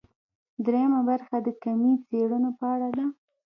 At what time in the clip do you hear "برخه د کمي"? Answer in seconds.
1.09-1.93